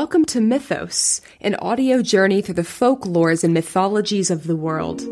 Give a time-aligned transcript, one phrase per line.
[0.00, 5.02] Welcome to Mythos, an audio journey through the folklores and mythologies of the world.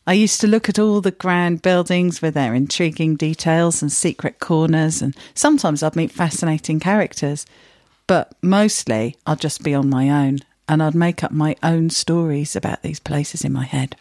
[0.06, 4.40] I used to look at all the grand buildings with their intriguing details and secret
[4.40, 7.46] corners, and sometimes I'd meet fascinating characters.
[8.08, 12.56] But mostly, I'd just be on my own and I'd make up my own stories
[12.56, 13.96] about these places in my head.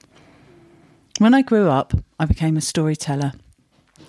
[1.18, 3.32] When I grew up, I became a storyteller.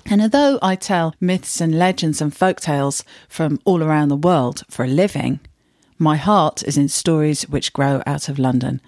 [0.05, 4.63] And although I tell myths and legends and folk tales from all around the world
[4.69, 5.39] for a living,
[5.97, 8.81] my heart is in stories which grow out of London.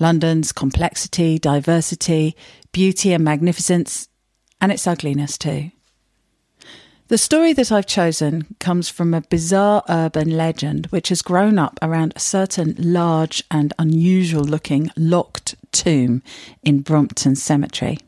[0.00, 2.36] London's complexity, diversity,
[2.72, 4.08] beauty, and magnificence,
[4.60, 5.70] and its ugliness too.
[7.08, 11.78] The story that I've chosen comes from a bizarre urban legend which has grown up
[11.82, 16.22] around a certain large and unusual looking locked tomb
[16.62, 17.98] in Brompton Cemetery.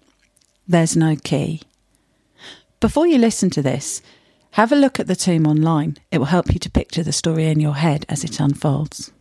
[0.66, 1.60] There's no key.
[2.80, 4.00] Before you listen to this,
[4.52, 5.98] have a look at the tomb online.
[6.10, 9.12] It will help you to picture the story in your head as it unfolds.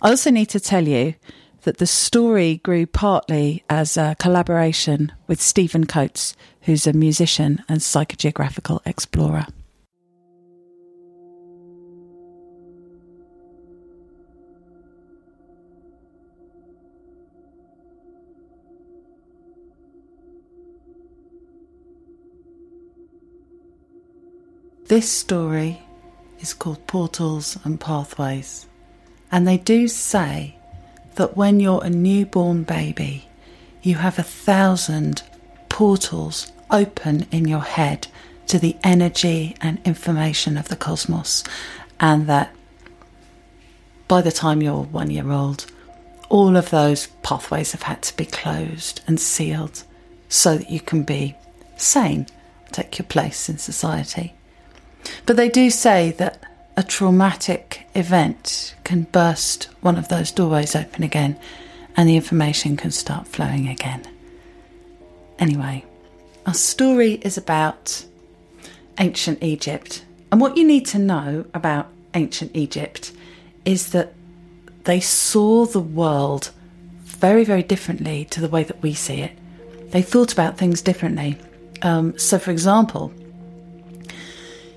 [0.00, 1.14] I also need to tell you
[1.62, 6.34] that the story grew partly as a collaboration with Stephen Coates,
[6.66, 9.46] who's a musician and psychogeographical explorer.
[24.88, 25.80] This story
[26.40, 28.66] is called Portals and Pathways,
[29.30, 30.56] and they do say
[31.14, 33.28] that when you're a newborn baby,
[33.82, 35.22] you have a thousand
[35.68, 38.08] portals open in your head
[38.48, 41.42] to the energy and information of the cosmos,
[41.98, 42.54] and that
[44.08, 45.66] by the time you're one year old,
[46.28, 49.84] all of those pathways have had to be closed and sealed
[50.28, 51.36] so that you can be
[51.76, 52.26] sane,
[52.72, 54.34] take your place in society.
[55.24, 56.42] But they do say that
[56.76, 61.38] a traumatic event can burst one of those doorways open again
[61.96, 64.06] and the information can start flowing again.
[65.38, 65.84] Anyway,
[66.46, 68.04] our story is about
[68.98, 70.04] ancient Egypt.
[70.30, 73.12] And what you need to know about ancient Egypt
[73.64, 74.14] is that
[74.84, 76.52] they saw the world
[77.02, 79.32] very, very differently to the way that we see it.
[79.90, 81.36] They thought about things differently.
[81.82, 83.12] Um, so, for example,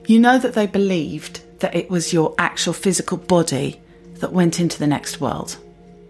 [0.08, 3.80] you know that they believed that it was your actual physical body
[4.16, 5.58] that went into the next world.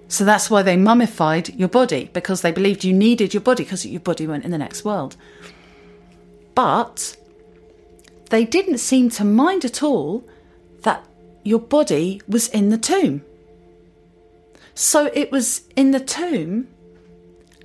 [0.09, 3.85] So that's why they mummified your body because they believed you needed your body because
[3.85, 5.15] your body went in the next world.
[6.55, 7.15] But
[8.29, 10.27] they didn't seem to mind at all
[10.81, 11.05] that
[11.43, 13.23] your body was in the tomb.
[14.73, 16.67] So it was in the tomb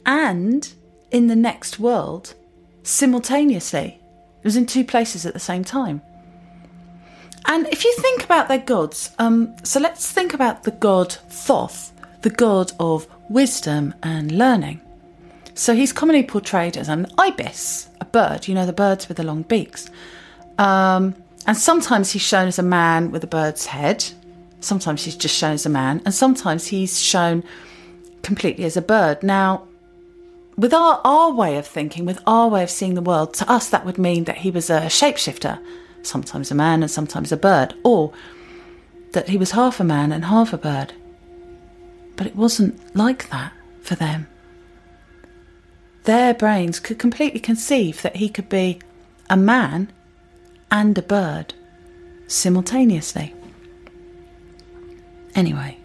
[0.04, 0.71] and
[1.10, 2.34] in the next world
[2.83, 3.99] simultaneously.
[4.43, 6.03] It was in two places at the same time.
[7.47, 11.92] And if you think about their gods, um, so let's think about the god Thoth,
[12.24, 14.80] the god of wisdom and learning.
[15.53, 19.22] So he's commonly portrayed as an ibis, a bird, you know, the birds with the
[19.22, 19.88] long beaks.
[20.59, 21.15] Um,
[21.47, 24.04] and sometimes he's shown as a man with a bird's head,
[24.60, 27.44] sometimes he's just shown as a man, and sometimes he's shown
[28.22, 29.22] completely as a bird.
[29.22, 29.68] Now,
[30.56, 33.68] with our, our way of thinking, with our way of seeing the world, to us
[33.68, 35.62] that would mean that he was a shapeshifter,
[36.03, 38.15] sometimes a man and sometimes a bird, or
[39.12, 40.94] that he was half a man and half a bird.
[42.16, 43.53] But it wasn't like that
[43.83, 44.28] for them.
[46.05, 48.81] Their brains could completely conceive that he could be
[49.31, 49.91] a man
[50.71, 51.55] and a bird
[52.27, 53.34] simultaneously.
[55.34, 55.78] Anyway,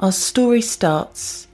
[0.00, 1.48] our story starts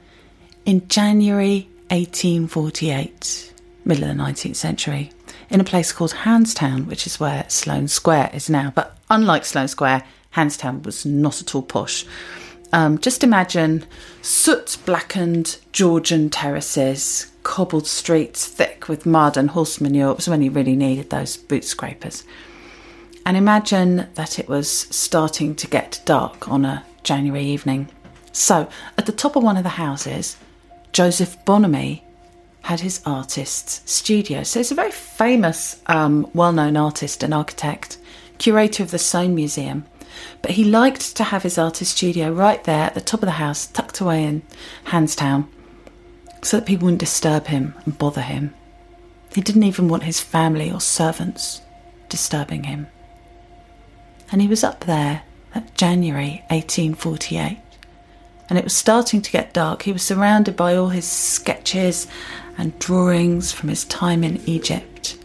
[0.65, 3.53] in January 1848,
[3.85, 5.11] middle of the 19th century,
[5.51, 8.73] in a place called Hans Town, which is where Sloane Square is now.
[8.75, 12.05] But unlike Sloane Square, Hans Town was not at all posh.
[12.73, 13.87] Um, just imagine
[14.21, 20.11] soot blackened Georgian terraces, cobbled streets thick with mud and horse manure.
[20.11, 22.25] It was when you really needed those boot scrapers.
[23.25, 27.89] And imagine that it was starting to get dark on a January evening.
[28.33, 30.37] So, at the top of one of the houses,
[30.93, 32.03] Joseph Bonomi
[32.63, 34.43] had his artist's studio.
[34.43, 37.99] So, he's a very famous, um, well known artist and architect,
[38.39, 39.85] curator of the Soane Museum.
[40.43, 43.33] But he liked to have his artist studio right there at the top of the
[43.33, 44.43] house, tucked away in
[44.85, 45.49] Hans Town,
[46.43, 48.55] so that people wouldn't disturb him and bother him.
[49.35, 51.61] He didn't even want his family or servants
[52.09, 52.87] disturbing him.
[54.31, 55.23] And he was up there
[55.55, 57.59] at January 1848,
[58.49, 59.83] and it was starting to get dark.
[59.83, 62.07] He was surrounded by all his sketches
[62.57, 65.17] and drawings from his time in Egypt.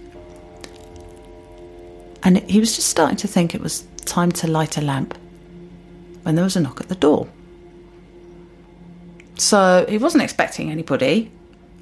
[2.24, 5.18] And he was just starting to think it was time to light a lamp
[6.24, 7.28] when there was a knock at the door.
[9.36, 11.32] So he wasn't expecting anybody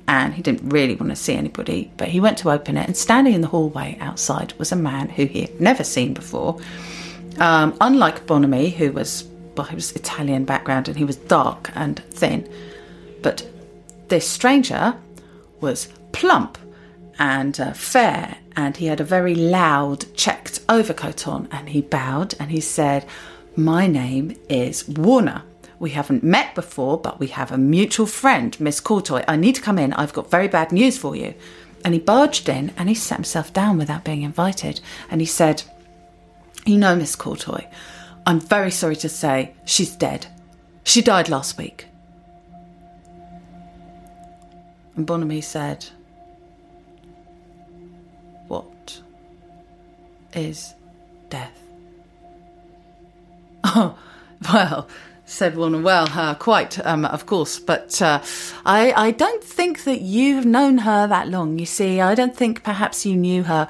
[0.07, 2.97] and he didn't really want to see anybody, but he went to open it, and
[2.97, 6.59] standing in the hallway outside was a man who he had never seen before.
[7.39, 9.23] Um, unlike Bonomi, who was
[9.55, 12.49] well, he was Italian background and he was dark and thin,
[13.21, 13.47] but
[14.07, 14.95] this stranger
[15.59, 16.57] was plump
[17.19, 22.35] and uh, fair, and he had a very loud checked overcoat on, and he bowed
[22.39, 23.05] and he said,
[23.55, 25.43] "My name is Warner."
[25.79, 29.23] We haven't met before, but we have a mutual friend, Miss Courtoy.
[29.27, 29.93] I need to come in.
[29.93, 31.33] I've got very bad news for you.
[31.83, 34.79] And he barged in and he sat himself down without being invited.
[35.09, 35.63] And he said,
[36.67, 37.65] You know, Miss Courtoy,
[38.27, 40.27] I'm very sorry to say she's dead.
[40.83, 41.87] She died last week.
[44.95, 45.87] And Bonomi said,
[50.33, 50.73] is
[51.29, 51.57] death?
[53.63, 53.97] Oh,
[54.51, 54.87] well,
[55.25, 55.81] said Warner.
[55.81, 58.21] Well, uh, quite, um, of course, but uh,
[58.65, 61.59] I, I don't think that you've known her that long.
[61.59, 63.69] You see, I don't think perhaps you knew her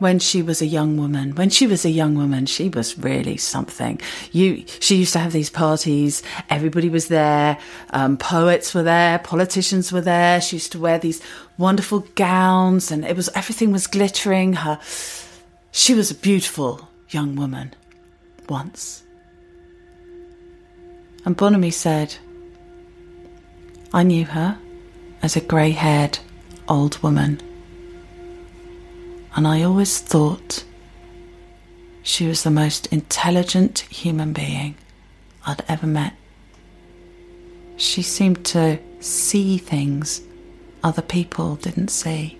[0.00, 1.34] when she was a young woman.
[1.34, 4.00] When she was a young woman, she was really something.
[4.32, 6.22] You, she used to have these parties.
[6.48, 7.58] Everybody was there.
[7.90, 9.18] Um, poets were there.
[9.20, 10.40] Politicians were there.
[10.40, 11.22] She used to wear these
[11.58, 14.54] wonderful gowns, and it was everything was glittering.
[14.54, 14.80] Her,
[15.72, 17.74] she was a beautiful young woman
[18.48, 19.04] once.
[21.24, 22.16] And Bonomi said,
[23.92, 24.58] I knew her
[25.22, 26.18] as a grey haired
[26.68, 27.40] old woman.
[29.36, 30.64] And I always thought
[32.02, 34.76] she was the most intelligent human being
[35.46, 36.14] I'd ever met.
[37.76, 40.22] She seemed to see things
[40.82, 42.38] other people didn't see.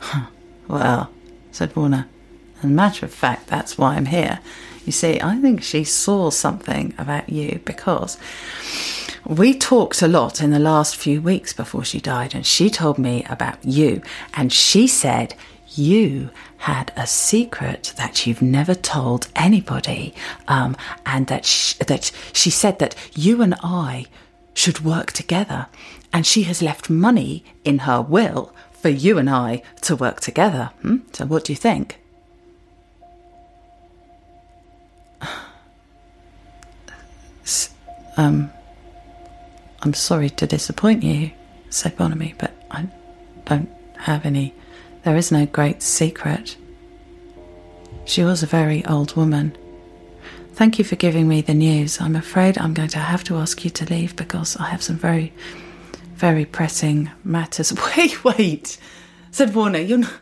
[0.68, 1.10] well,
[1.58, 2.06] said Warner,
[2.58, 4.38] as a matter of fact, that's why I'm here.
[4.86, 8.16] You see, I think she saw something about you because
[9.26, 12.96] we talked a lot in the last few weeks before she died, and she told
[12.96, 14.02] me about you.
[14.34, 15.34] And she said
[15.74, 20.14] you had a secret that you've never told anybody,
[20.46, 21.44] um, and that
[21.88, 24.06] that she said that you and I
[24.54, 25.66] should work together,
[26.12, 30.70] and she has left money in her will for you and I to work together.
[30.82, 30.98] Hmm?
[31.12, 31.98] So, what do you think?
[38.16, 38.50] Um,
[39.80, 41.30] I'm sorry to disappoint you,
[41.70, 42.88] said Bonomi, but I
[43.44, 44.52] don't have any.
[45.04, 46.56] There is no great secret.
[48.04, 49.56] She was a very old woman.
[50.54, 52.00] Thank you for giving me the news.
[52.00, 54.96] I'm afraid I'm going to have to ask you to leave because I have some
[54.96, 55.32] very,
[56.18, 57.72] very pressing matters.
[57.96, 58.78] Wait, wait,
[59.30, 59.78] said Warner.
[59.78, 60.12] You're not,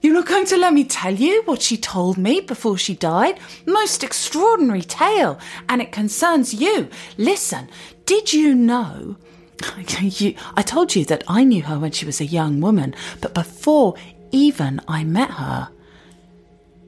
[0.00, 3.38] you're not going to let me tell you what she told me before she died?
[3.66, 5.38] Most extraordinary tale,
[5.68, 6.88] and it concerns you.
[7.18, 7.68] Listen,
[8.06, 9.16] did you know?
[9.62, 13.96] I told you that I knew her when she was a young woman, but before
[14.30, 15.68] even I met her,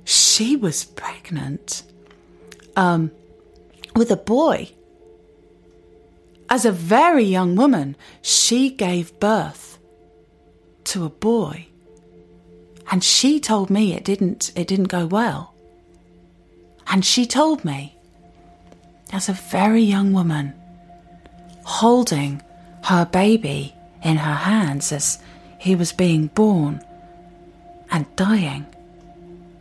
[0.04, 1.82] she was pregnant.
[2.76, 3.10] Um,
[3.94, 4.70] with a boy.
[6.52, 9.78] As a very young woman, she gave birth
[10.84, 11.68] to a boy.
[12.90, 15.54] And she told me it didn't it didn't go well.
[16.88, 17.96] And she told me
[19.14, 20.52] as a very young woman
[21.64, 22.42] holding
[22.84, 25.22] her baby in her hands as
[25.58, 26.84] he was being born
[27.90, 28.66] and dying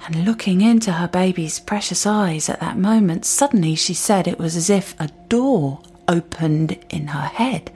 [0.06, 4.58] and looking into her baby's precious eyes at that moment, suddenly she said it was
[4.58, 7.72] as if a door opened in her head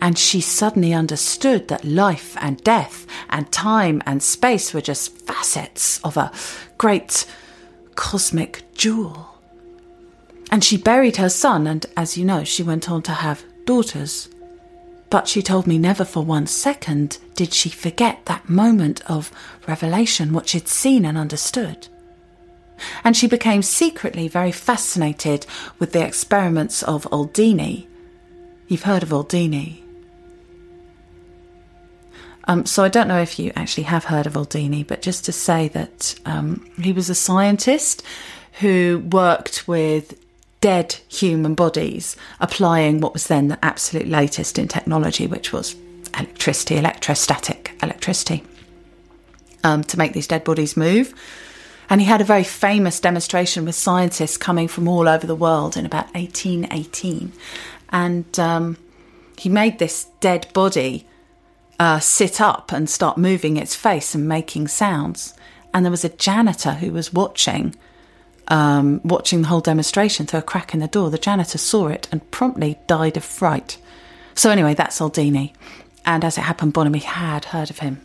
[0.00, 6.00] And she suddenly understood that life and death and time and space were just facets
[6.04, 6.32] of a
[6.78, 7.26] great
[7.94, 9.38] cosmic jewel.
[10.50, 14.28] And she buried her son, and as you know, she went on to have daughters.
[15.10, 19.32] But she told me never for one second did she forget that moment of
[19.66, 21.88] revelation, what she'd seen and understood.
[23.04, 25.46] And she became secretly very fascinated
[25.78, 27.86] with the experiments of Aldini.
[28.68, 29.82] You've heard of Aldini.
[32.48, 35.32] Um, so I don't know if you actually have heard of Aldini, but just to
[35.32, 38.02] say that um, he was a scientist
[38.60, 40.18] who worked with
[40.60, 45.76] dead human bodies, applying what was then the absolute latest in technology, which was
[46.16, 48.42] electricity, electrostatic electricity,
[49.64, 51.14] um, to make these dead bodies move.
[51.88, 55.76] And he had a very famous demonstration with scientists coming from all over the world
[55.76, 57.32] in about 1818.
[57.90, 58.76] And um,
[59.38, 61.06] he made this dead body
[61.78, 65.34] uh, sit up and start moving its face and making sounds.
[65.72, 67.74] And there was a janitor who was watching
[68.48, 71.10] um, watching the whole demonstration through a crack in the door.
[71.10, 73.78] The janitor saw it and promptly died of fright.
[74.34, 75.52] So, anyway, that's Aldini.
[76.04, 78.00] And as it happened, Bonomi had heard of him.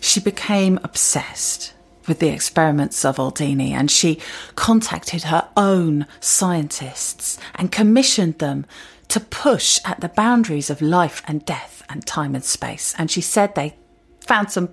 [0.00, 1.72] She became obsessed
[2.08, 4.18] with the experiments of Aldini and she
[4.54, 8.66] contacted her own scientists and commissioned them
[9.08, 12.94] to push at the boundaries of life and death and time and space.
[12.98, 13.76] And she said they
[14.20, 14.70] found some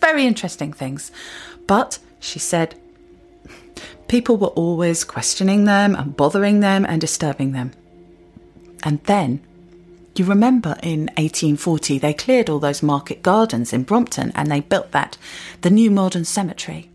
[0.00, 1.12] very interesting things.
[1.66, 2.74] But she said
[4.12, 7.70] People were always questioning them and bothering them and disturbing them.
[8.82, 9.40] And then,
[10.18, 14.92] you remember in 1840 they cleared all those market gardens in Brompton and they built
[14.92, 15.16] that,
[15.62, 16.90] the new modern cemetery.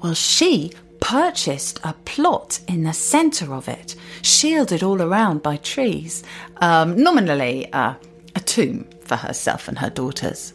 [0.00, 6.22] Well, she purchased a plot in the centre of it, shielded all around by trees,
[6.58, 7.94] um, nominally uh,
[8.36, 10.52] a tomb for herself and her daughters.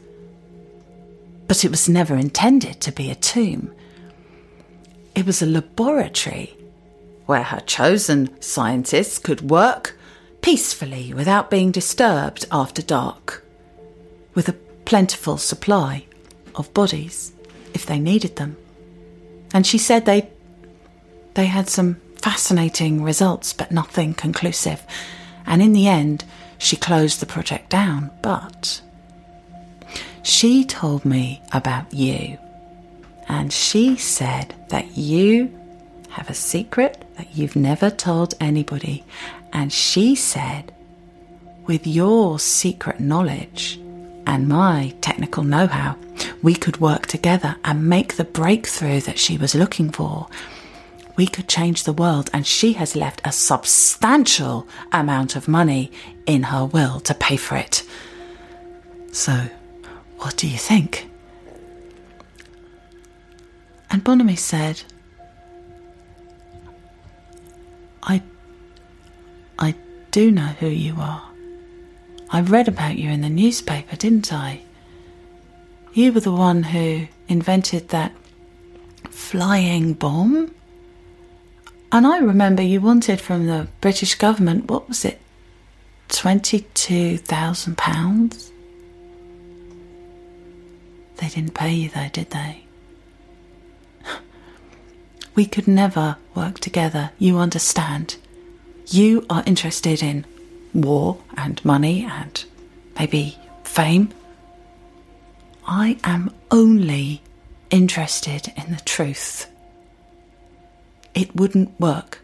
[1.48, 3.74] But it was never intended to be a tomb.
[5.16, 6.56] It was a laboratory
[7.26, 9.97] where her chosen scientists could work
[10.48, 13.44] peacefully without being disturbed after dark,
[14.34, 16.06] with a plentiful supply
[16.56, 17.34] of bodies
[17.74, 18.56] if they needed them.
[19.54, 20.30] And she said they
[21.34, 24.82] they had some fascinating results but nothing conclusive.
[25.46, 26.24] And in the end,
[26.58, 28.82] she closed the project down, but
[30.24, 32.38] she told me about you
[33.27, 35.51] and she said that you
[36.10, 39.04] have a secret that you've never told anybody.
[39.54, 40.74] And she said,
[41.66, 43.80] with your secret knowledge
[44.26, 45.98] and my technical know how,
[46.42, 50.28] we could work together and make the breakthrough that she was looking for.
[51.16, 55.92] We could change the world, and she has left a substantial amount of money
[56.28, 57.84] in her will to pay for it.
[59.12, 59.48] So,
[60.18, 61.10] what do you think?
[63.90, 64.84] And Bonomi said,
[68.04, 68.22] I,
[69.60, 69.75] I
[70.12, 71.24] do know who you are.
[72.30, 74.62] I read about you in the newspaper, didn't I?
[75.94, 78.13] You were the one who invented that
[79.10, 80.54] flying bomb.
[81.92, 85.20] And I remember you wanted from the British government, what was it,
[86.10, 88.51] £22,000?
[91.18, 92.67] They didn't pay you though, did they?
[95.38, 98.15] We could never work together, you understand.
[98.88, 100.25] You are interested in
[100.74, 102.44] war and money and
[102.98, 104.10] maybe fame.
[105.67, 107.22] I am only
[107.70, 109.46] interested in the truth.
[111.13, 112.20] It wouldn't work.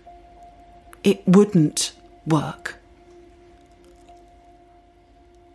[1.04, 1.94] It wouldn't
[2.26, 2.80] work.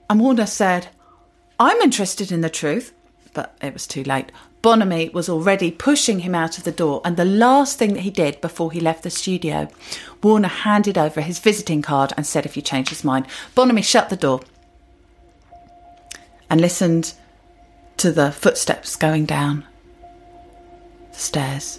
[0.09, 0.91] And Warner said,
[1.59, 2.93] I'm interested in the truth,
[3.39, 4.33] but it was too late.
[4.63, 8.11] Bonomi was already pushing him out of the door, and the last thing that he
[8.11, 9.69] did before he left the studio,
[10.25, 13.27] Warner handed over his visiting card and said if you change his mind.
[13.55, 14.41] Bonomi shut the door
[16.51, 17.15] and listened
[17.99, 19.65] to the footsteps going down
[21.13, 21.79] the stairs.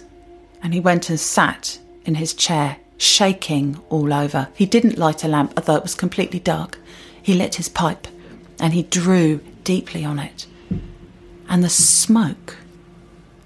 [0.62, 4.48] And he went and sat in his chair, shaking all over.
[4.54, 6.78] He didn't light a lamp, although it was completely dark.
[7.22, 8.06] He lit his pipe
[8.58, 10.46] and he drew deeply on it.
[11.50, 12.56] And the smoke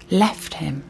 [0.09, 0.83] left him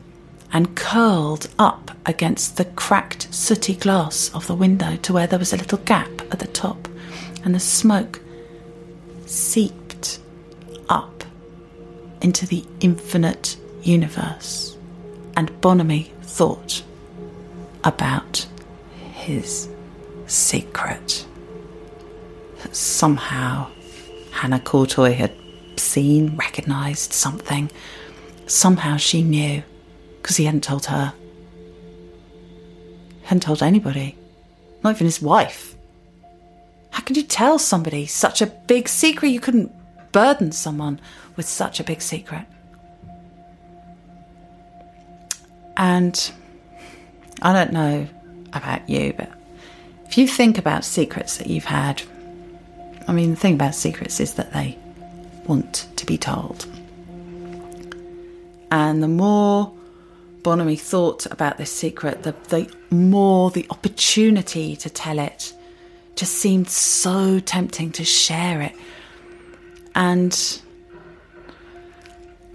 [0.52, 5.54] and curled up against the cracked, sooty glass of the window to where there was
[5.54, 6.88] a little gap at the top,
[7.44, 8.22] and the smoke
[9.26, 10.20] seeped
[10.90, 11.24] up
[12.22, 14.78] into the infinite universe.
[15.38, 16.84] And Bonomi thought
[17.84, 18.46] about
[19.14, 19.70] his
[20.28, 21.26] secret.
[22.66, 23.68] that somehow
[24.32, 25.32] Hannah Courtoy had
[25.86, 27.72] seen, recognised something.
[28.48, 29.64] Somehow she knew,
[30.22, 31.14] because he hadn't told her.
[33.24, 34.18] Hadn't told anybody,
[34.84, 35.76] not even his wife.
[36.92, 39.30] How could you tell somebody such a big secret?
[39.30, 39.72] You couldn't
[40.12, 41.00] burden someone
[41.36, 42.46] with such a big secret.
[45.78, 46.32] And
[47.42, 48.08] I don't know
[48.54, 49.30] about you, but
[50.06, 52.04] if you think about secrets that you've had,
[53.08, 54.78] I mean, the thing about secrets is that they
[55.48, 56.66] want to be told.
[58.72, 59.72] And the more
[60.42, 65.54] Bonomi thought about this secret, the, the more the opportunity to tell it
[66.16, 68.74] just seemed so tempting to share it.
[69.96, 70.62] And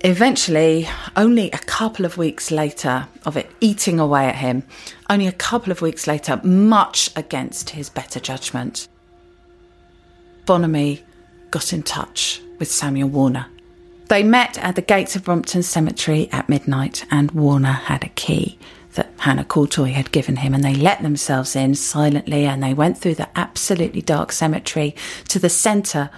[0.02, 4.62] eventually, only a couple of weeks later of it eating away at him,
[5.08, 8.88] only a couple of weeks later, much against his better judgment,
[10.46, 11.02] Bonomi
[11.50, 13.46] got in touch with Samuel Warner.
[14.06, 18.58] They met at the gates of Brompton Cemetery at midnight, and Warner had a key
[18.94, 22.98] that Hannah Courtoy had given him, and they let themselves in silently and they went
[22.98, 24.94] through the absolutely dark cemetery
[25.28, 26.10] to the centre,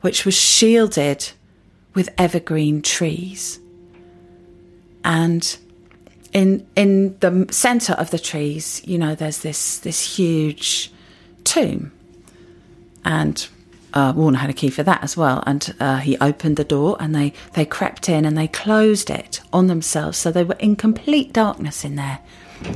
[0.00, 1.32] which was shielded
[1.94, 3.60] with evergreen trees.
[5.04, 5.56] And
[6.32, 10.90] in in the centre of the trees, you know, there's this this huge
[11.44, 11.92] tomb,
[13.04, 13.46] and
[13.94, 15.42] uh, Warner had a key for that as well.
[15.46, 19.40] And uh, he opened the door, and they they crept in and they closed it
[19.52, 22.20] on themselves, so they were in complete darkness in there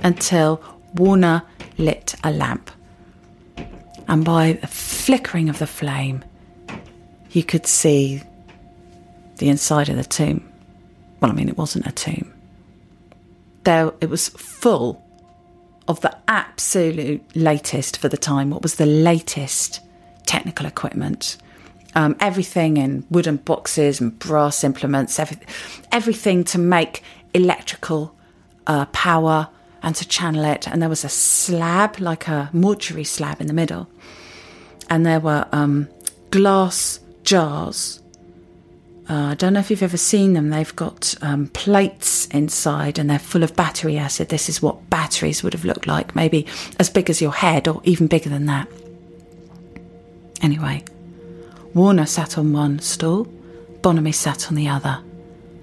[0.03, 0.63] until
[0.95, 1.43] Warner
[1.79, 2.71] lit a lamp,
[4.09, 6.25] and by the flickering of the flame,
[7.31, 8.23] you could see
[9.37, 10.51] the inside of the tomb.
[11.21, 12.33] Well, I mean, it wasn't a tomb.
[13.65, 15.03] There, it was full
[15.89, 18.51] of the absolute latest for the time.
[18.51, 19.81] What was the latest
[20.27, 21.37] technical equipment?
[21.95, 25.39] Um, everything in wooden boxes and brass implements, every,
[25.93, 28.15] everything to make electrical
[28.67, 29.49] uh, power
[29.83, 30.69] and to channel it.
[30.69, 33.89] And there was a slab, like a mortuary slab, in the middle.
[34.91, 35.89] And there were um,
[36.31, 38.03] glass jars
[39.09, 40.51] uh, I don't know if you've ever seen them.
[40.51, 44.31] They've got um, plates inside and they're full of battery acid.
[44.31, 46.47] This is what batteries would have looked like, maybe
[46.81, 48.69] as big as your head or even bigger than that.
[50.43, 50.85] Anyway,
[51.75, 53.27] Warner sat on one stool,
[53.83, 55.01] Bonomi sat on the other.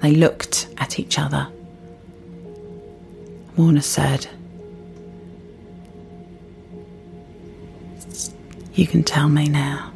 [0.01, 1.47] They looked at each other.
[3.55, 4.27] Warner said,
[8.73, 9.91] You can tell me now.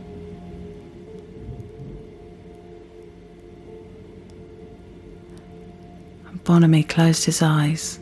[6.43, 7.99] Bonomi closed his eyes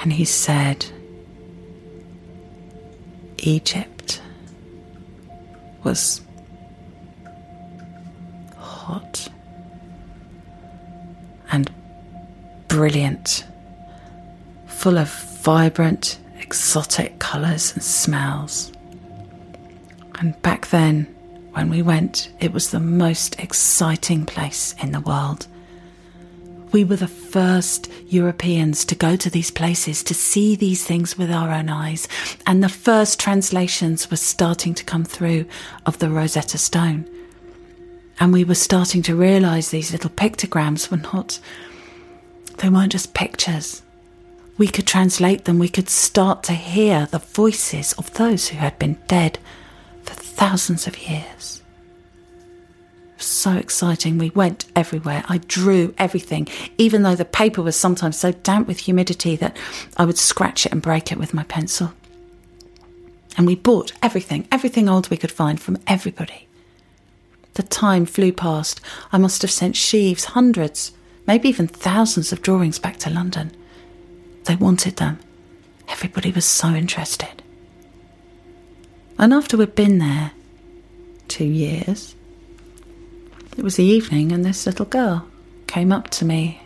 [0.00, 0.86] and he said,
[3.38, 3.93] Egypt
[5.84, 6.22] was
[8.56, 9.28] hot
[11.52, 11.70] and
[12.68, 13.44] brilliant,
[14.66, 15.08] full of
[15.42, 18.72] vibrant, exotic colours and smells.
[20.18, 21.04] And back then,
[21.52, 25.46] when we went, it was the most exciting place in the world.
[26.74, 31.30] We were the first Europeans to go to these places, to see these things with
[31.30, 32.08] our own eyes,
[32.48, 35.46] and the first translations were starting to come through
[35.86, 37.08] of the Rosetta Stone.
[38.18, 41.38] And we were starting to realize these little pictograms were not,
[42.56, 43.82] they weren't just pictures.
[44.58, 48.80] We could translate them, we could start to hear the voices of those who had
[48.80, 49.38] been dead
[50.02, 51.62] for thousands of years
[53.24, 54.18] so exciting.
[54.18, 55.24] We went everywhere.
[55.28, 59.56] I drew everything, even though the paper was sometimes so damp with humidity that
[59.96, 61.92] I would scratch it and break it with my pencil.
[63.36, 66.46] And we bought everything, everything old we could find from everybody.
[67.54, 68.80] The time flew past.
[69.12, 70.92] I must have sent sheaves, hundreds,
[71.26, 73.52] maybe even thousands of drawings back to London.
[74.44, 75.18] They wanted them.
[75.88, 77.42] Everybody was so interested.
[79.18, 80.32] And after we'd been there
[81.28, 82.14] two years,
[83.56, 85.26] it was the evening, and this little girl
[85.66, 86.62] came up to me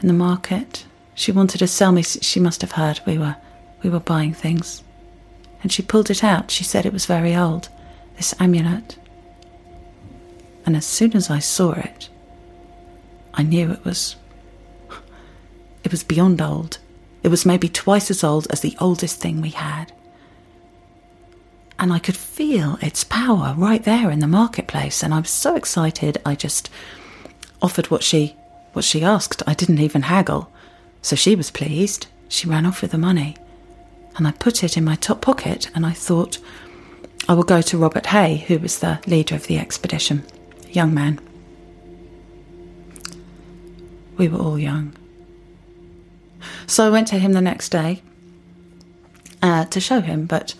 [0.00, 0.84] in the market.
[1.14, 2.02] She wanted to sell me.
[2.02, 3.36] She must have heard we were
[3.82, 4.82] we were buying things,
[5.62, 6.50] and she pulled it out.
[6.50, 7.68] She said it was very old,
[8.16, 8.96] this amulet.
[10.64, 12.08] And as soon as I saw it,
[13.34, 14.16] I knew it was.
[15.82, 16.78] It was beyond old.
[17.24, 19.92] It was maybe twice as old as the oldest thing we had
[21.78, 25.02] and I could feel its power right there in the marketplace.
[25.02, 26.70] And I was so excited, I just
[27.60, 28.36] offered what she
[28.72, 29.42] what she asked.
[29.46, 30.50] I didn't even haggle,
[31.02, 32.06] so she was pleased.
[32.28, 33.36] She ran off with the money,
[34.16, 36.38] and I put it in my top pocket and I thought
[37.28, 40.24] I will go to Robert Hay, who was the leader of the expedition,
[40.70, 41.20] young man.
[44.16, 44.94] We were all young.
[46.66, 48.02] So I went to him the next day
[49.40, 50.54] uh, to show him, but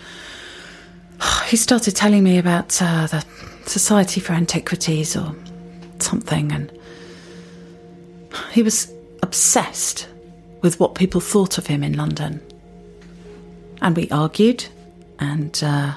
[1.53, 3.23] he started telling me about uh, the
[3.67, 5.37] Society for Antiquities or
[5.99, 6.73] something, and
[8.53, 8.91] he was
[9.23, 10.09] obsessed
[10.63, 12.41] with what people thought of him in London.
[13.83, 14.65] And we argued,
[15.19, 15.93] and uh,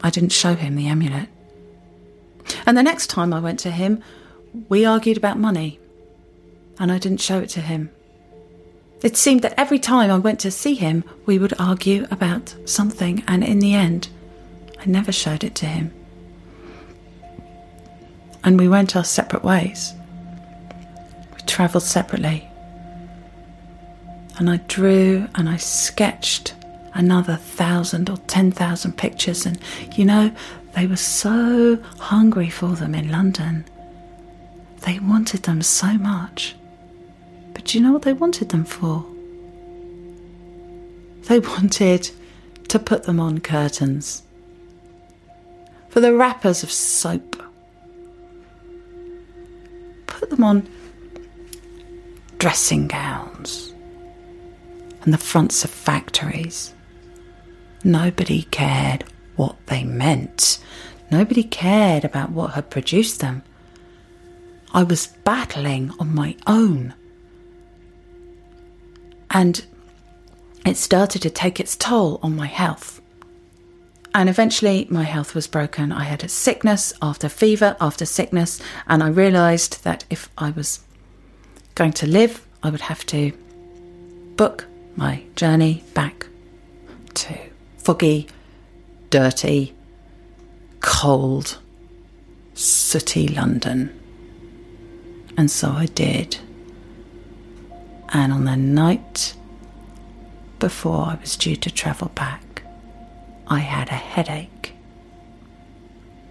[0.00, 1.28] I didn't show him the amulet.
[2.66, 4.00] And the next time I went to him,
[4.68, 5.80] we argued about money,
[6.78, 7.90] and I didn't show it to him.
[9.02, 13.24] It seemed that every time I went to see him, we would argue about something,
[13.26, 14.08] and in the end,
[14.80, 15.92] I never showed it to him.
[18.42, 19.92] And we went our separate ways.
[21.34, 22.48] We travelled separately.
[24.38, 26.54] And I drew and I sketched
[26.94, 29.58] another thousand or ten thousand pictures, and
[29.96, 30.32] you know,
[30.74, 33.64] they were so hungry for them in London.
[34.86, 36.56] They wanted them so much.
[37.52, 39.04] But do you know what they wanted them for?
[41.28, 42.10] They wanted
[42.68, 44.22] to put them on curtains,
[45.90, 47.42] for the wrappers of soap.
[50.06, 50.68] Put them on
[52.38, 53.74] dressing gowns
[55.02, 56.72] and the fronts of factories.
[57.84, 59.04] Nobody cared
[59.36, 60.58] what they meant.
[61.10, 63.42] Nobody cared about what had produced them.
[64.72, 66.94] I was battling on my own.
[69.30, 69.64] And
[70.64, 72.99] it started to take its toll on my health.
[74.12, 75.92] And eventually, my health was broken.
[75.92, 80.80] I had a sickness after fever after sickness, and I realised that if I was
[81.76, 83.32] going to live, I would have to
[84.36, 86.26] book my journey back
[87.14, 87.38] to
[87.78, 88.26] foggy,
[89.10, 89.74] dirty,
[90.80, 91.58] cold,
[92.54, 93.98] sooty London.
[95.36, 96.38] And so I did.
[98.08, 99.34] And on the night
[100.58, 102.42] before I was due to travel back,
[103.50, 104.72] I had a headache.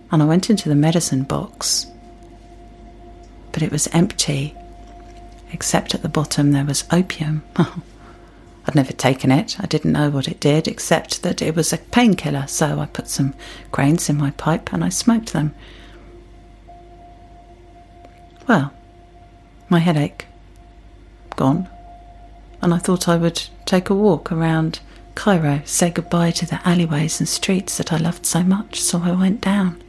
[0.09, 1.85] And I went into the medicine box,
[3.51, 4.55] but it was empty,
[5.51, 7.43] except at the bottom there was opium.
[7.57, 11.77] I'd never taken it, I didn't know what it did, except that it was a
[11.77, 13.33] painkiller, so I put some
[13.71, 15.53] grains in my pipe and I smoked them.
[18.47, 18.73] Well,
[19.67, 20.25] my headache
[21.35, 21.67] gone,
[22.61, 24.79] and I thought I would take a walk around
[25.15, 29.11] Cairo, say goodbye to the alleyways and streets that I loved so much, so I
[29.11, 29.81] went down.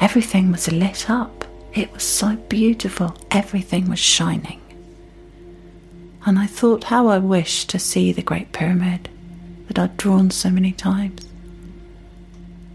[0.00, 1.44] Everything was lit up.
[1.74, 3.16] It was so beautiful.
[3.30, 4.62] Everything was shining
[6.24, 9.08] and I thought how I wished to see the Great Pyramid
[9.66, 11.26] that I'd drawn so many times.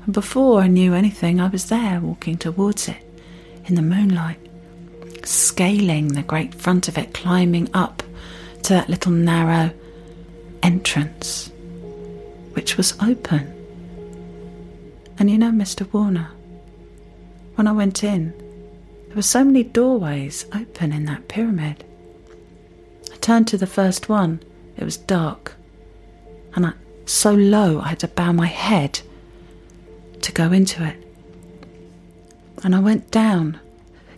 [0.04, 2.98] And before I knew anything, I was there walking towards it
[3.66, 4.40] in the moonlight,
[5.24, 8.04] scaling the great front of it, climbing up
[8.64, 9.72] to that little narrow
[10.62, 11.52] entrance,
[12.58, 13.54] which was open.
[15.20, 15.88] And you know, Mr.
[15.94, 16.32] Warner,
[17.54, 18.34] when I went in,
[19.06, 21.86] there were so many doorways open in that pyramid
[23.14, 24.40] I turned to the first one.
[24.76, 25.54] It was dark,
[26.56, 26.74] and I,
[27.06, 29.02] so low I had to bow my head
[30.22, 30.98] to go into it.
[32.64, 33.60] And I went down.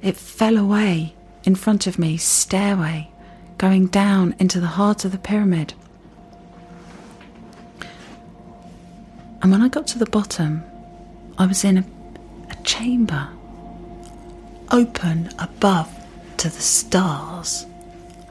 [0.01, 3.11] It fell away in front of me, stairway,
[3.57, 5.73] going down into the heart of the pyramid.
[9.41, 10.63] And when I got to the bottom,
[11.37, 11.85] I was in a,
[12.51, 13.29] a chamber,
[14.71, 15.89] open above
[16.37, 17.65] to the stars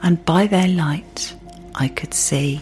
[0.01, 1.35] and by their light
[1.75, 2.61] I could see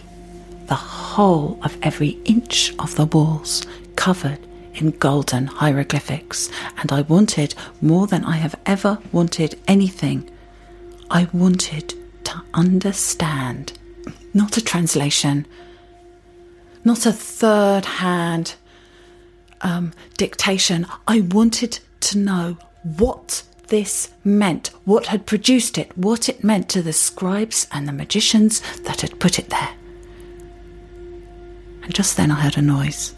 [0.66, 4.38] the whole of every inch of the walls covered
[4.74, 10.30] in golden hieroglyphics, and I wanted more than I have ever wanted anything.
[11.10, 13.72] I wanted to understand,
[14.34, 15.46] not a translation,
[16.88, 18.54] not a third hand
[19.60, 20.86] um, dictation.
[21.06, 26.80] I wanted to know what this meant, what had produced it, what it meant to
[26.80, 29.74] the scribes and the magicians that had put it there.
[31.82, 33.14] And just then I heard a noise.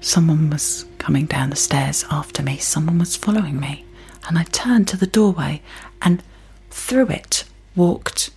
[0.00, 3.84] Someone was coming down the stairs after me, someone was following me.
[4.26, 5.60] And I turned to the doorway,
[6.00, 6.22] and
[6.70, 7.44] through it
[7.76, 8.30] walked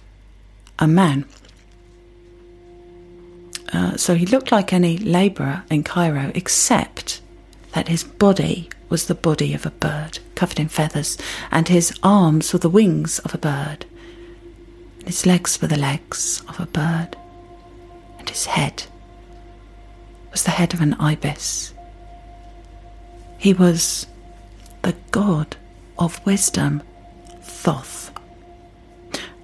[0.78, 1.24] a man.
[3.76, 7.20] Uh, so he looked like any labourer in Cairo, except
[7.74, 11.18] that his body was the body of a bird, covered in feathers,
[11.52, 13.86] and his arms were the wings of a bird,
[15.00, 17.18] and his legs were the legs of a bird.
[18.18, 18.84] and his head
[20.32, 21.74] was the head of an ibis.
[23.38, 24.08] He was
[24.84, 25.58] the god
[26.00, 26.82] of wisdom,
[27.42, 28.12] Thoth.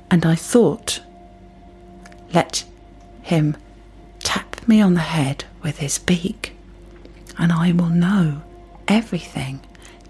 [0.09, 1.01] And I thought,
[2.33, 2.63] let
[3.21, 3.57] him
[4.71, 6.53] me on the head with his beak,
[7.37, 8.41] and I will know
[8.87, 9.59] everything.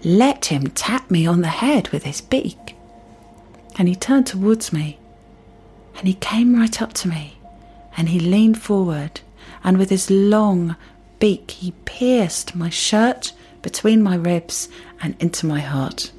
[0.04, 2.76] Let him tap me on the head with his beak.
[3.76, 5.00] And he turned towards me,
[5.96, 7.38] and he came right up to me,
[7.96, 9.20] and he leaned forward,
[9.64, 10.76] and with his long
[11.18, 14.68] beak he pierced my shirt between my ribs
[15.02, 16.12] and into my heart.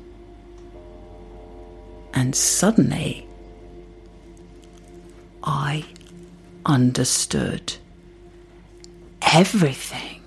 [2.14, 3.26] And suddenly,
[5.46, 5.86] I
[6.66, 7.78] understood
[9.34, 10.22] everything.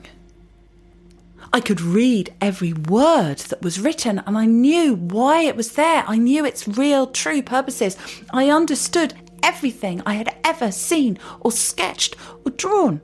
[1.52, 6.04] I could read every word that was written and I knew why it was there.
[6.06, 7.96] I knew its real, true purposes.
[8.30, 13.00] I understood everything I had ever seen or sketched or drawn.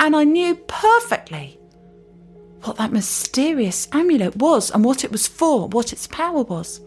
[0.00, 1.58] And I knew perfectly
[2.62, 6.80] what that mysterious amulet was and what it was for, what its power was.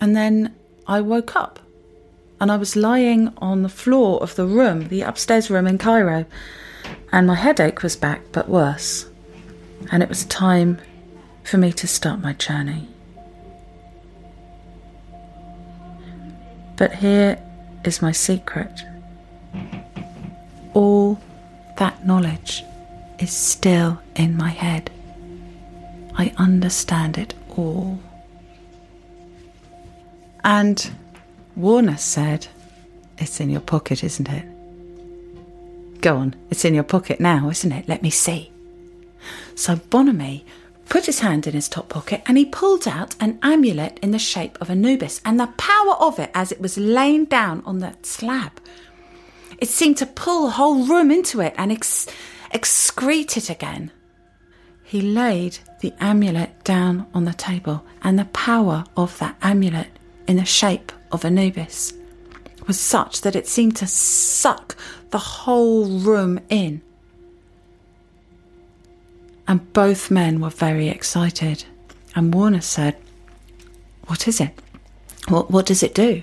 [0.00, 1.60] And then I woke up
[2.40, 6.24] and I was lying on the floor of the room, the upstairs room in Cairo,
[7.12, 9.06] and my headache was back but worse.
[9.92, 10.80] And it was time
[11.44, 12.88] for me to start my journey.
[16.76, 17.38] But here
[17.84, 18.84] is my secret.
[20.72, 21.20] All
[21.76, 22.64] that knowledge
[23.18, 24.90] is still in my head.
[26.14, 28.00] I understand it all.
[30.42, 30.90] And
[31.60, 32.46] Warner said,
[33.18, 34.46] It's in your pocket, isn't it?
[36.00, 37.86] Go on, it's in your pocket now, isn't it?
[37.86, 38.50] Let me see.
[39.54, 40.44] So Bonomi
[40.88, 44.18] put his hand in his top pocket and he pulled out an amulet in the
[44.18, 45.20] shape of Anubis.
[45.24, 48.52] And the power of it as it was laying down on that slab,
[49.58, 52.08] it seemed to pull the whole room into it and ex-
[52.54, 53.90] excrete it again.
[54.82, 59.86] He laid the amulet down on the table, and the power of that amulet
[60.26, 61.94] in the shape of Anubis
[62.66, 64.76] was such that it seemed to suck
[65.10, 66.82] the whole room in.
[69.48, 71.64] And both men were very excited.
[72.14, 72.96] And Warner said,
[74.06, 74.56] What is it?
[75.28, 76.22] What, what does it do?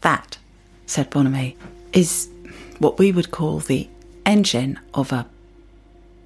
[0.00, 0.38] That,
[0.86, 1.56] said Bonomi,
[1.92, 2.28] is
[2.78, 3.88] what we would call the
[4.24, 5.26] engine of a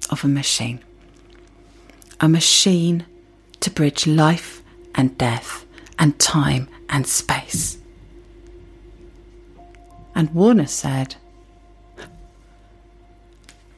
[0.09, 0.79] of a machine.
[2.19, 3.05] A machine
[3.61, 4.61] to bridge life
[4.93, 5.62] and death
[5.99, 7.77] and time and space.
[10.15, 11.15] And Warner said,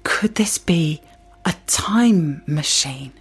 [0.03, 1.01] Could this be
[1.45, 3.13] a time machine?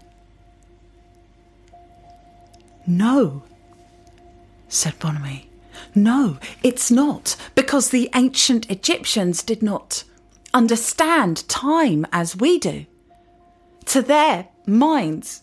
[2.87, 3.43] No,
[4.69, 5.47] said Bonomi.
[5.95, 10.05] No, it's not, because the ancient Egyptians did not
[10.53, 12.87] understand time as we do.
[13.87, 15.43] To their minds,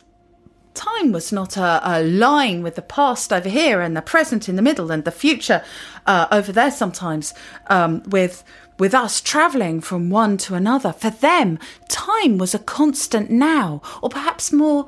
[0.73, 4.55] time was not a, a, line with the past over here and the present in
[4.55, 5.63] the middle and the future
[6.05, 7.33] uh, over there sometimes
[7.67, 8.43] um, with
[8.79, 10.91] with us travelling from one to another.
[10.91, 14.87] For them time was a constant now or perhaps more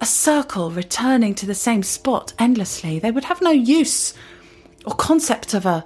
[0.00, 2.98] a circle returning to the same spot endlessly.
[2.98, 4.14] They would have no use
[4.84, 5.84] or concept of a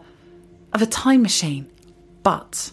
[0.73, 1.71] of a time machine.
[2.23, 2.73] But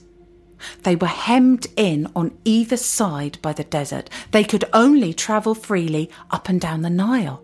[0.83, 4.09] they were hemmed in on either side by the desert.
[4.31, 7.43] They could only travel freely up and down the Nile.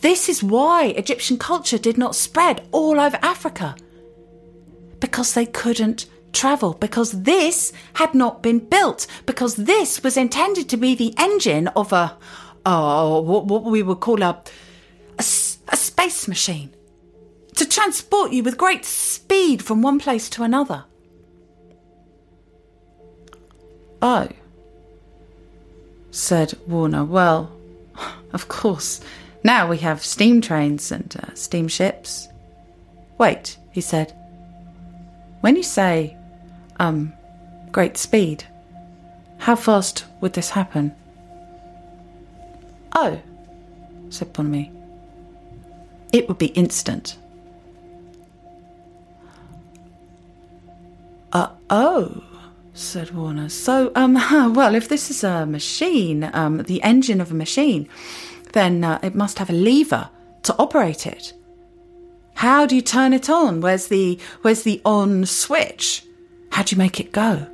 [0.00, 3.76] This is why Egyptian culture did not spread all over Africa.
[5.00, 10.76] Because they couldn't travel, because this had not been built, because this was intended to
[10.76, 12.16] be the engine of a,
[12.64, 14.42] what, what we would call a,
[15.18, 15.24] a,
[15.68, 16.74] a space machine,
[17.54, 20.84] to transport you with great speed from one place to another.
[24.02, 24.28] Oh,
[26.10, 27.04] said Warner.
[27.04, 27.50] Well,
[28.32, 29.00] of course,
[29.42, 32.28] now we have steam trains and uh, steamships.
[33.18, 34.12] Wait, he said.
[35.40, 36.16] When you say,
[36.78, 37.12] um,
[37.72, 38.44] great speed,
[39.38, 40.94] how fast would this happen?
[42.94, 43.20] Oh,
[44.08, 44.72] said Bonomi.
[46.12, 47.18] It would be instant.
[51.32, 52.24] Uh oh,
[52.78, 53.48] said Warner.
[53.48, 54.14] So, um,
[54.54, 57.88] well, if this is a machine, um, the engine of a machine,
[58.52, 60.08] then uh, it must have a lever
[60.44, 61.32] to operate it.
[62.34, 63.60] How do you turn it on?
[63.60, 66.04] Where's the where's the on switch?
[66.52, 67.46] How do you make it go?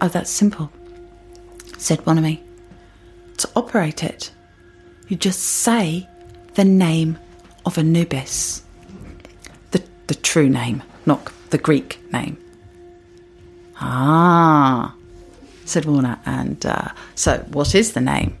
[0.00, 0.70] Oh, that's simple,
[1.78, 2.40] said Bonomi.
[3.38, 4.30] To operate it,
[5.08, 6.06] you just say
[6.54, 7.18] the name
[7.64, 8.62] of Anubis.
[9.70, 12.36] The the true name, not the Greek name.
[13.80, 14.94] Ah,
[15.64, 16.18] said Warner.
[16.26, 18.36] And uh, so, what is the name?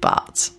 [0.00, 0.50] But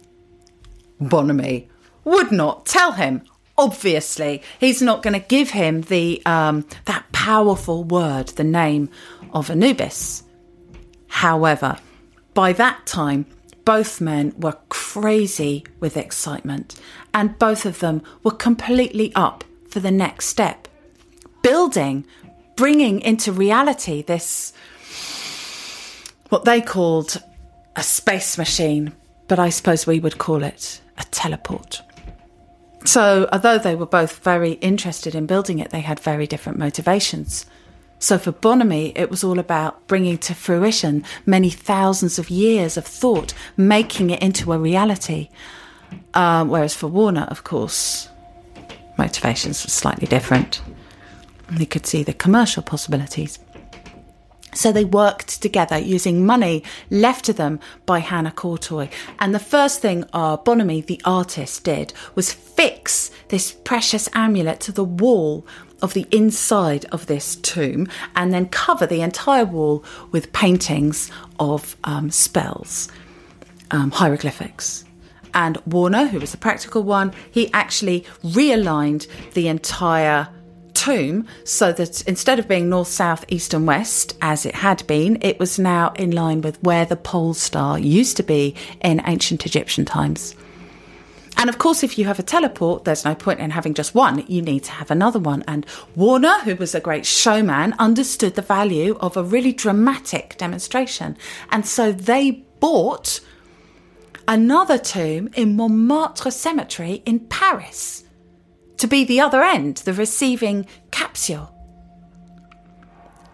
[1.00, 1.68] Bonomi
[2.04, 3.22] would not tell him.
[3.58, 8.90] Obviously, he's not going to give him the um, that powerful word, the name
[9.34, 10.24] of Anubis.
[11.08, 11.78] However,
[12.34, 13.26] by that time,
[13.64, 16.80] both men were crazy with excitement,
[17.14, 20.68] and both of them were completely up for the next step.
[21.46, 22.08] Building,
[22.56, 24.52] bringing into reality this,
[26.30, 27.22] what they called
[27.76, 28.94] a space machine,
[29.28, 31.84] but I suppose we would call it a teleport.
[32.84, 37.46] So, although they were both very interested in building it, they had very different motivations.
[38.00, 42.88] So, for Bonomi, it was all about bringing to fruition many thousands of years of
[42.88, 45.30] thought, making it into a reality.
[46.16, 48.10] Um, whereas for Warner, of course,
[48.98, 50.60] motivations were slightly different.
[51.58, 53.40] He could see the commercial possibilities.
[54.56, 58.90] So they worked together using money left to them by Hannah Courtoy.
[59.20, 64.72] And the first thing uh, Bonomi, the artist, did was fix this precious amulet to
[64.72, 65.46] the wall
[65.82, 71.76] of the inside of this tomb and then cover the entire wall with paintings of
[71.84, 72.88] um, spells,
[73.72, 74.86] um, hieroglyphics.
[75.34, 80.30] And Warner, who was the practical one, he actually realigned the entire
[80.76, 85.18] tomb so that instead of being north, south, east, and west as it had been,
[85.22, 89.46] it was now in line with where the pole star used to be in ancient
[89.46, 90.36] Egyptian times.
[91.38, 94.24] And of course, if you have a teleport, there's no point in having just one.
[94.28, 95.44] You need to have another one.
[95.48, 101.18] And Warner, who was a great showman, understood the value of a really dramatic demonstration.
[101.52, 103.20] And so they bought
[104.28, 108.05] another tomb in Montmartre Cemetery in Paris
[108.78, 111.52] to be the other end, the receiving capsule.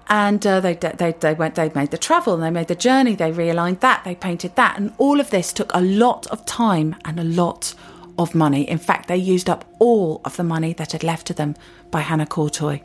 [0.07, 3.15] And uh, they, they, they went, they made the travel and they made the journey,
[3.15, 4.77] they realigned that, they painted that.
[4.77, 7.73] And all of this took a lot of time and a lot
[8.19, 8.69] of money.
[8.69, 11.55] In fact, they used up all of the money that had left to them
[11.91, 12.81] by Hannah Courtoy.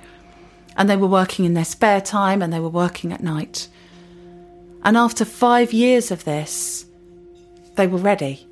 [0.77, 3.69] And they were working in their spare time and they were working at night.
[4.85, 6.87] And after five years of this,
[7.75, 8.47] they were ready.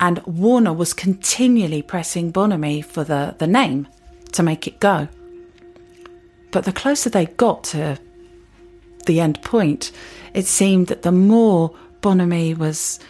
[0.00, 3.88] And Warner was continually pressing Bonomi for the, the name
[4.32, 5.08] to make it go.
[6.50, 7.98] But the closer they got to
[9.06, 9.90] the end point,
[10.34, 13.00] it seemed that the more Bonomi was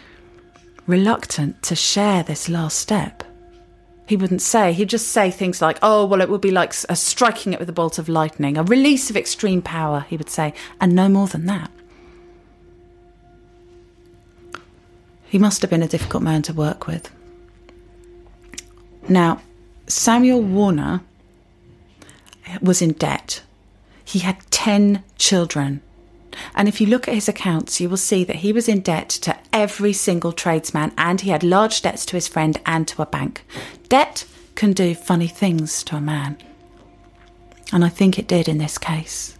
[0.87, 3.23] reluctant to share this last step.
[4.07, 6.93] He wouldn't say, he'd just say things like, oh, well, it would be like a
[6.93, 10.31] uh, striking it with a bolt of lightning, a release of extreme power, he would
[10.31, 11.69] say, and no more than that.
[15.29, 17.11] He must have been a difficult man to work with.
[19.07, 19.41] Now,
[19.87, 21.01] Samuel Warner
[22.61, 23.43] was in debt.
[24.03, 25.81] He had 10 children.
[26.55, 29.09] And if you look at his accounts, you will see that he was in debt
[29.09, 33.05] to every single tradesman and he had large debts to his friend and to a
[33.05, 33.45] bank.
[33.87, 36.37] Debt can do funny things to a man.
[37.71, 39.37] And I think it did in this case.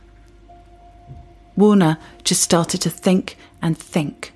[1.56, 4.34] Warner just started to think and think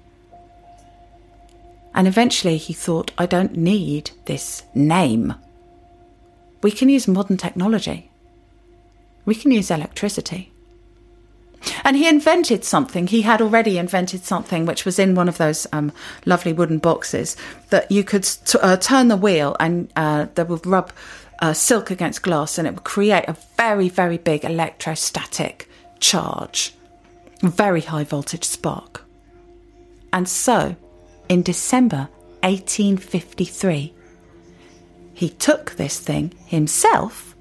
[1.93, 5.35] and eventually he thought, I don't need this name.
[6.61, 8.09] We can use modern technology.
[9.25, 10.51] We can use electricity.
[11.83, 13.07] And he invented something.
[13.07, 15.91] He had already invented something which was in one of those um,
[16.25, 17.37] lovely wooden boxes
[17.69, 20.91] that you could t- uh, turn the wheel and uh, they would rub
[21.39, 26.73] uh, silk against glass and it would create a very, very big electrostatic charge,
[27.41, 29.05] very high voltage spark.
[30.11, 30.75] And so
[31.33, 32.09] in December
[32.43, 33.91] 1853.
[35.15, 37.35] He took this thing himself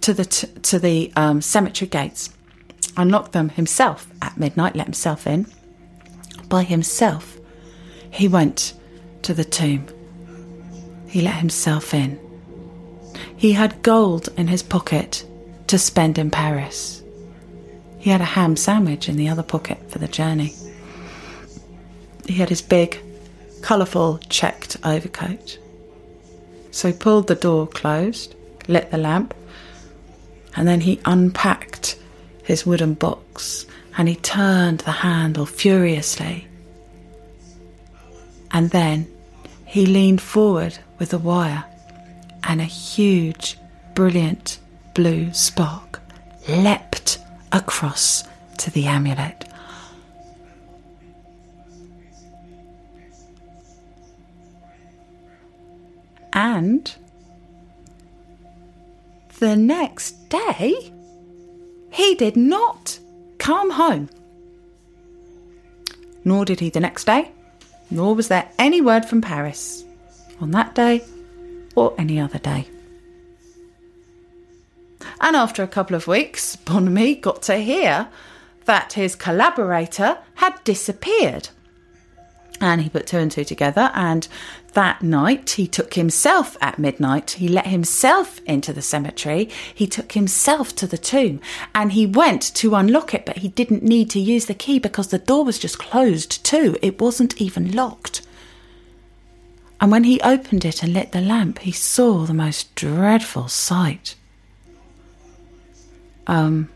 [0.00, 2.30] to the, t- to the um, cemetery gates,
[2.96, 5.46] unlocked them himself at midnight, let himself in.
[6.48, 7.38] By himself,
[8.10, 8.74] he went
[9.22, 9.86] to the tomb.
[11.06, 12.18] He let himself in.
[13.36, 15.24] He had gold in his pocket
[15.68, 17.04] to spend in Paris.
[17.98, 20.52] He had a ham sandwich in the other pocket for the journey.
[22.32, 22.98] He had his big,
[23.60, 25.58] colourful checked overcoat.
[26.70, 28.34] So he pulled the door closed,
[28.68, 29.34] lit the lamp,
[30.56, 31.98] and then he unpacked
[32.42, 33.66] his wooden box
[33.98, 36.48] and he turned the handle furiously.
[38.50, 39.12] And then
[39.66, 41.64] he leaned forward with the wire,
[42.44, 43.58] and a huge,
[43.94, 44.58] brilliant
[44.94, 46.00] blue spark
[46.48, 47.18] leapt
[47.52, 48.24] across
[48.56, 49.51] to the amulet.
[56.32, 56.94] And
[59.38, 60.92] the next day,
[61.90, 62.98] he did not
[63.38, 64.08] come home.
[66.24, 67.30] Nor did he the next day,
[67.90, 69.84] nor was there any word from Paris
[70.40, 71.04] on that day
[71.74, 72.68] or any other day.
[75.20, 78.08] And after a couple of weeks, Bonomi got to hear
[78.64, 81.48] that his collaborator had disappeared.
[82.62, 84.28] And he put two and two together, and
[84.74, 90.12] that night he took himself at midnight, he let himself into the cemetery, he took
[90.12, 91.40] himself to the tomb,
[91.74, 95.08] and he went to unlock it, but he didn't need to use the key because
[95.08, 96.76] the door was just closed too.
[96.80, 98.22] It wasn't even locked.
[99.80, 104.14] And when he opened it and lit the lamp, he saw the most dreadful sight.
[106.28, 106.68] Um,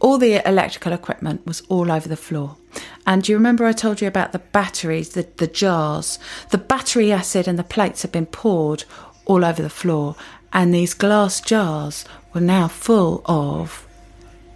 [0.00, 2.56] all the electrical equipment was all over the floor.
[3.06, 6.18] And do you remember I told you about the batteries, the, the jars?
[6.50, 8.84] The battery acid and the plates had been poured
[9.24, 10.16] all over the floor,
[10.52, 13.86] and these glass jars were now full of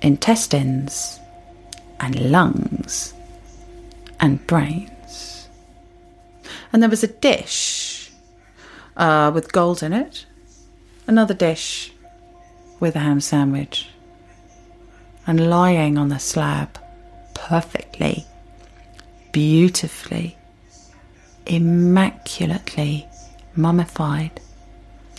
[0.02, 1.18] intestines
[2.00, 3.14] and lungs
[4.20, 5.48] and brains.
[6.72, 8.10] And there was a dish
[8.96, 10.26] uh, with gold in it,
[11.06, 11.92] another dish
[12.80, 13.88] with a ham sandwich,
[15.26, 16.78] and lying on the slab
[17.45, 18.24] perfectly,
[19.30, 20.34] beautifully,
[21.45, 23.07] immaculately
[23.55, 24.40] mummified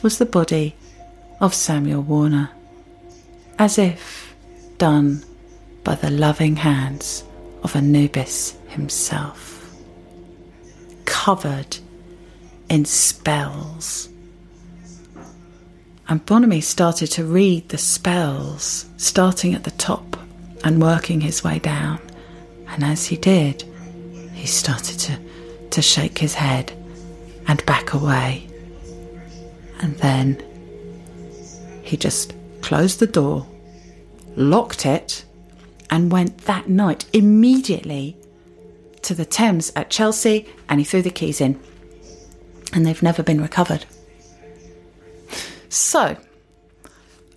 [0.02, 0.76] was the body
[1.40, 2.50] of Samuel Warner,
[3.60, 4.34] as if
[4.80, 5.24] done
[5.84, 7.24] by the loving hands
[7.62, 9.72] of Anubis himself,
[11.06, 11.78] covered
[12.70, 14.10] in spells.
[16.10, 20.18] And Bonomi started to read the spells, starting at the top
[20.64, 22.00] and working his way down.
[22.68, 23.64] And as he did,
[24.34, 25.20] he started to,
[25.72, 26.72] to shake his head
[27.48, 28.48] and back away.
[29.80, 30.44] And then
[31.84, 33.48] he just closed the door,
[34.36, 35.26] locked it,
[35.90, 38.18] and went that night immediately
[39.04, 41.60] to the Thames at Chelsea and he threw the keys in.
[42.74, 43.86] And they've never been recovered.
[45.70, 46.18] So,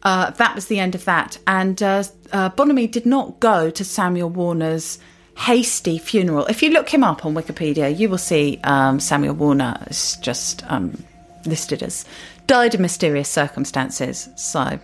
[0.03, 1.39] uh, that was the end of that.
[1.47, 4.99] And uh, uh, Bonomi did not go to Samuel Warner's
[5.39, 6.47] hasty funeral.
[6.47, 10.65] If you look him up on Wikipedia, you will see um, Samuel Warner is just
[10.71, 11.05] um,
[11.47, 12.05] listed as
[12.49, 14.29] died in mysterious circumstances.
[14.35, 14.81] So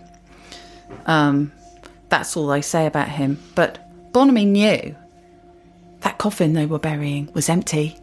[1.05, 1.51] um,
[2.07, 3.37] that's all they say about him.
[3.53, 3.79] But
[4.13, 4.95] Bonomi knew
[5.99, 7.99] that coffin they were burying was empty.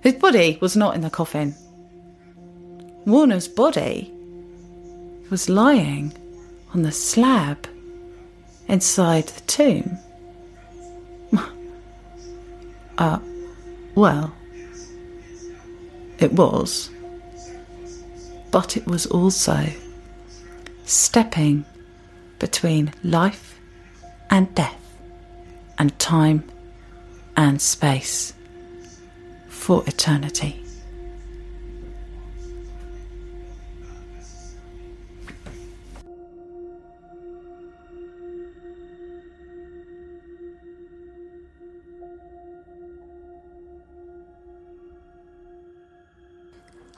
[0.00, 1.56] His body was not in the coffin.
[3.04, 4.12] Warner's body
[5.28, 6.12] was lying
[6.72, 7.66] on the slab
[8.68, 9.98] inside the tomb.
[12.98, 13.18] Uh,
[13.94, 14.34] well,
[16.18, 16.90] it was.
[18.50, 19.66] But it was also
[20.84, 21.64] stepping
[22.38, 23.58] between life
[24.30, 24.80] and death,
[25.78, 26.44] and time
[27.36, 28.32] and space
[29.48, 30.63] for eternity.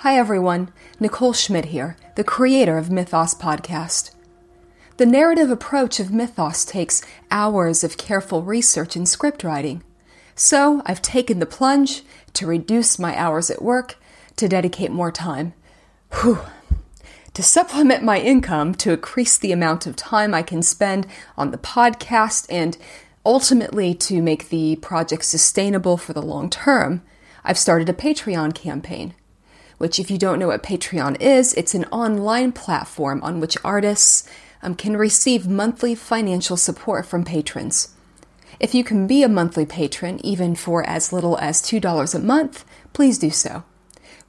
[0.06, 4.12] Hi everyone, Nicole Schmidt here, the creator of Mythos Podcast.
[4.98, 9.82] The narrative approach of Mythos takes hours of careful research and script writing.
[10.36, 12.04] So I've taken the plunge
[12.34, 13.96] to reduce my hours at work,
[14.36, 15.54] to dedicate more time.
[16.20, 16.38] Whew.
[17.34, 21.58] To supplement my income, to increase the amount of time I can spend on the
[21.58, 22.78] podcast, and
[23.24, 27.02] ultimately to make the project sustainable for the long term,
[27.42, 29.12] I've started a Patreon campaign
[29.78, 34.28] which, if you don't know what Patreon is, it's an online platform on which artists
[34.62, 37.94] um, can receive monthly financial support from patrons.
[38.58, 42.64] If you can be a monthly patron, even for as little as $2 a month,
[42.92, 43.64] please do so.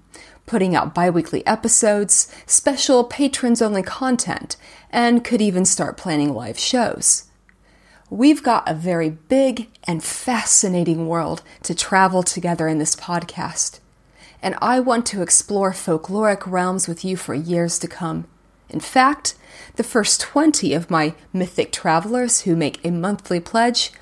[0.46, 4.56] putting out bi weekly episodes, special patrons only content,
[4.90, 7.25] and could even start planning live shows.
[8.10, 13.80] We've got a very big and fascinating world to travel together in this podcast.
[14.42, 18.26] and I want to explore folkloric realms with you for years to come.
[18.68, 19.34] In fact,
[19.74, 23.92] the first 20 of my mythic travelers who make a monthly pledge,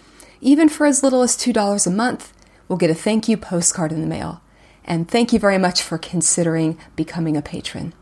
[0.40, 2.34] even for as little as $2 a month,
[2.68, 4.42] will get a thank you postcard in the mail.
[4.84, 7.94] And thank you very much for considering becoming a patron.